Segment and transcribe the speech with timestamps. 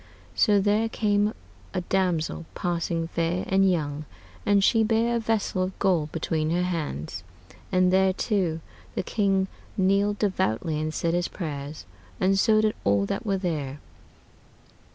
[0.33, 1.31] So there came
[1.75, 4.05] a damosell, passing faire and young,
[4.47, 7.21] and she beare a vessell of gold between her hands,
[7.71, 8.61] and thereto
[8.95, 11.85] the king kneeled devoutly and said his prayers,
[12.19, 13.77] and so did all that were there.